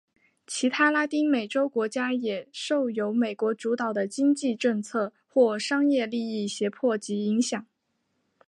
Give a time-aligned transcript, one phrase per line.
[0.47, 7.63] 其他拉丁美洲国家也受由美国主导的经济政策或商业利益胁迫及影响。